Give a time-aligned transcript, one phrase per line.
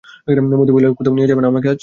[0.53, 1.79] মতি বলে, কোথাও নিয়ে যাবে না আমাকে আজ?